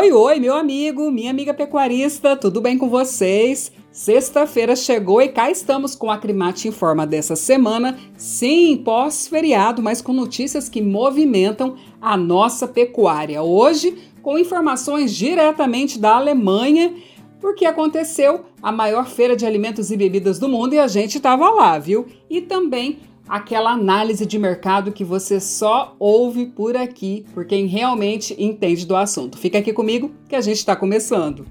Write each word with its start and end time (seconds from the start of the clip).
Oi, 0.00 0.12
oi, 0.12 0.38
meu 0.38 0.54
amigo, 0.54 1.10
minha 1.10 1.28
amiga 1.28 1.52
pecuarista, 1.52 2.36
tudo 2.36 2.60
bem 2.60 2.78
com 2.78 2.88
vocês? 2.88 3.72
Sexta-feira 3.90 4.76
chegou 4.76 5.20
e 5.20 5.26
cá 5.26 5.50
estamos 5.50 5.96
com 5.96 6.08
a 6.08 6.14
Acrimate 6.14 6.68
Informa 6.68 7.04
dessa 7.04 7.34
semana. 7.34 7.98
Sim, 8.16 8.80
pós-feriado, 8.84 9.82
mas 9.82 10.00
com 10.00 10.12
notícias 10.12 10.68
que 10.68 10.80
movimentam 10.80 11.74
a 12.00 12.16
nossa 12.16 12.68
pecuária. 12.68 13.42
Hoje, 13.42 13.98
com 14.22 14.38
informações 14.38 15.12
diretamente 15.12 15.98
da 15.98 16.14
Alemanha, 16.14 16.94
porque 17.40 17.64
aconteceu 17.64 18.44
a 18.62 18.70
maior 18.70 19.08
feira 19.08 19.34
de 19.34 19.44
alimentos 19.44 19.90
e 19.90 19.96
bebidas 19.96 20.38
do 20.38 20.48
mundo 20.48 20.74
e 20.74 20.78
a 20.78 20.86
gente 20.86 21.16
estava 21.16 21.50
lá, 21.50 21.76
viu? 21.76 22.06
E 22.30 22.40
também 22.40 23.00
aquela 23.28 23.72
análise 23.72 24.24
de 24.24 24.38
mercado 24.38 24.92
que 24.92 25.04
você 25.04 25.38
só 25.38 25.94
ouve 25.98 26.46
por 26.46 26.76
aqui, 26.76 27.26
por 27.34 27.44
quem 27.44 27.66
realmente 27.66 28.34
entende 28.38 28.86
do 28.86 28.96
assunto. 28.96 29.36
Fica 29.36 29.58
aqui 29.58 29.72
comigo 29.72 30.12
que 30.28 30.34
a 30.34 30.40
gente 30.40 30.56
está 30.56 30.74
começando. 30.74 31.46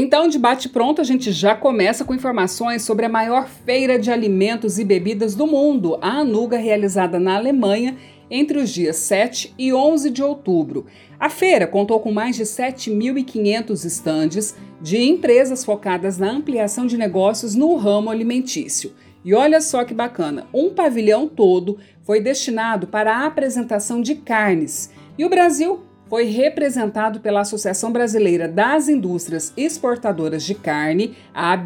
Então, 0.00 0.28
de 0.28 0.38
bate-pronto, 0.38 1.00
a 1.00 1.04
gente 1.04 1.32
já 1.32 1.56
começa 1.56 2.04
com 2.04 2.14
informações 2.14 2.82
sobre 2.82 3.06
a 3.06 3.08
maior 3.08 3.48
feira 3.48 3.98
de 3.98 4.12
alimentos 4.12 4.78
e 4.78 4.84
bebidas 4.84 5.34
do 5.34 5.46
mundo, 5.46 5.98
a 6.00 6.20
Anuga, 6.20 6.56
realizada 6.56 7.18
na 7.18 7.36
Alemanha 7.36 7.96
entre 8.30 8.58
os 8.58 8.70
dias 8.70 8.96
7 8.96 9.54
e 9.58 9.72
11 9.72 10.10
de 10.10 10.22
outubro. 10.22 10.86
A 11.18 11.28
feira 11.28 11.66
contou 11.66 11.98
com 12.00 12.12
mais 12.12 12.36
de 12.36 12.44
7.500 12.44 13.84
estandes 13.84 14.54
de 14.80 14.98
empresas 14.98 15.64
focadas 15.64 16.18
na 16.18 16.30
ampliação 16.30 16.86
de 16.86 16.96
negócios 16.96 17.54
no 17.54 17.74
ramo 17.76 18.10
alimentício. 18.10 18.92
E 19.24 19.34
olha 19.34 19.60
só 19.60 19.84
que 19.84 19.92
bacana, 19.92 20.46
um 20.54 20.70
pavilhão 20.70 21.26
todo 21.26 21.78
foi 22.02 22.20
destinado 22.20 22.86
para 22.86 23.16
a 23.16 23.26
apresentação 23.26 24.00
de 24.00 24.14
carnes. 24.14 24.90
E 25.18 25.24
o 25.24 25.28
Brasil 25.28 25.80
foi 26.08 26.24
representado 26.24 27.20
pela 27.20 27.40
Associação 27.40 27.92
Brasileira 27.92 28.48
das 28.48 28.88
Indústrias 28.88 29.52
Exportadoras 29.56 30.42
de 30.42 30.54
Carne, 30.54 31.14
a 31.34 31.60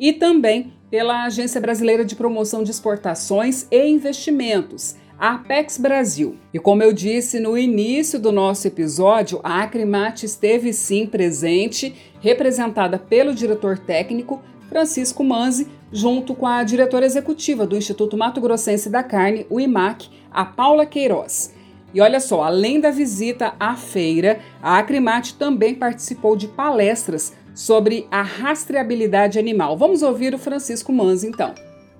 e 0.00 0.12
também 0.12 0.72
pela 0.90 1.24
Agência 1.24 1.60
Brasileira 1.60 2.04
de 2.04 2.16
Promoção 2.16 2.62
de 2.62 2.70
Exportações 2.70 3.66
e 3.70 3.86
Investimentos, 3.86 4.96
Apex 5.22 5.78
Brasil. 5.78 6.34
E 6.52 6.58
como 6.58 6.82
eu 6.82 6.92
disse 6.92 7.38
no 7.38 7.56
início 7.56 8.18
do 8.18 8.32
nosso 8.32 8.66
episódio, 8.66 9.38
a 9.44 9.62
Acrimate 9.62 10.26
esteve 10.26 10.72
sim 10.72 11.06
presente, 11.06 11.94
representada 12.20 12.98
pelo 12.98 13.32
diretor 13.32 13.78
técnico 13.78 14.42
Francisco 14.68 15.22
Manzi, 15.22 15.68
junto 15.92 16.34
com 16.34 16.44
a 16.44 16.64
diretora 16.64 17.06
executiva 17.06 17.64
do 17.64 17.76
Instituto 17.76 18.16
Mato 18.16 18.40
Grossense 18.40 18.90
da 18.90 19.04
Carne, 19.04 19.46
o 19.48 19.60
IMAC, 19.60 20.10
a 20.28 20.44
Paula 20.44 20.84
Queiroz. 20.84 21.54
E 21.94 22.00
olha 22.00 22.18
só, 22.18 22.42
além 22.42 22.80
da 22.80 22.90
visita 22.90 23.54
à 23.60 23.76
feira, 23.76 24.40
a 24.60 24.76
Acrimate 24.76 25.36
também 25.36 25.72
participou 25.72 26.34
de 26.34 26.48
palestras 26.48 27.32
sobre 27.54 28.08
a 28.10 28.22
rastreabilidade 28.22 29.38
animal. 29.38 29.76
Vamos 29.78 30.02
ouvir 30.02 30.34
o 30.34 30.38
Francisco 30.38 30.92
Manzi 30.92 31.28
então. 31.28 31.54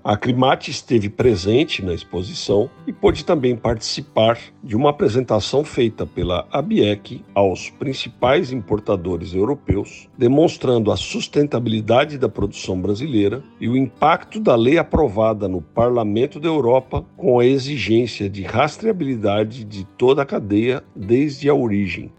A 0.05 0.17
Crimate 0.17 0.69
esteve 0.69 1.09
presente 1.09 1.81
na 1.81 1.95
exposição 1.95 2.69
e 2.89 2.93
pôde 2.93 3.25
também 3.25 3.55
participar 3.55 4.37
de 4.61 4.75
uma 4.75 4.91
apresentação 4.91 5.63
feita 5.63 6.05
pela 6.05 6.45
ABIEC 6.51 7.25
aos 7.33 7.71
principais 7.71 8.51
importadores 8.51 9.33
europeus, 9.33 10.09
demonstrando 10.19 10.91
a 10.91 10.97
sustentabilidade 10.97 12.19
da 12.19 12.29
produção 12.29 12.81
brasileira 12.81 13.45
e 13.61 13.69
o 13.69 13.77
impacto 13.77 14.41
da 14.41 14.57
lei 14.57 14.77
aprovada 14.77 15.47
no 15.47 15.63
Parlamento 15.63 16.41
da 16.41 16.49
Europa 16.49 17.05
com 17.17 17.39
a 17.39 17.47
exigência 17.47 18.29
de 18.29 18.43
rastreabilidade 18.43 19.63
de 19.63 19.85
toda 19.97 20.23
a 20.23 20.27
cadeia 20.27 20.83
desde 20.97 21.49
a 21.49 21.55
origem. 21.55 22.11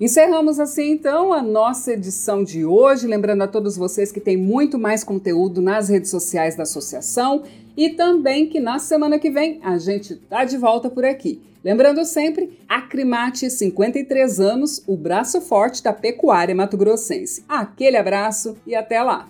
Encerramos 0.00 0.60
assim 0.60 0.92
então 0.92 1.32
a 1.32 1.42
nossa 1.42 1.92
edição 1.92 2.44
de 2.44 2.64
hoje, 2.64 3.04
lembrando 3.04 3.42
a 3.42 3.48
todos 3.48 3.76
vocês 3.76 4.12
que 4.12 4.20
tem 4.20 4.36
muito 4.36 4.78
mais 4.78 5.02
conteúdo 5.02 5.60
nas 5.60 5.88
redes 5.88 6.08
sociais 6.08 6.54
da 6.54 6.62
associação 6.62 7.42
e 7.76 7.90
também 7.90 8.48
que 8.48 8.60
na 8.60 8.78
semana 8.78 9.18
que 9.18 9.28
vem 9.28 9.58
a 9.60 9.76
gente 9.76 10.14
tá 10.14 10.44
de 10.44 10.56
volta 10.56 10.88
por 10.88 11.04
aqui. 11.04 11.42
Lembrando 11.64 12.04
sempre, 12.04 12.56
Acrimate 12.68 13.50
53 13.50 14.38
anos, 14.38 14.80
o 14.86 14.96
braço 14.96 15.40
forte 15.40 15.82
da 15.82 15.92
pecuária 15.92 16.54
mato-grossense. 16.54 17.44
Aquele 17.48 17.96
abraço 17.96 18.56
e 18.64 18.76
até 18.76 19.02
lá! 19.02 19.28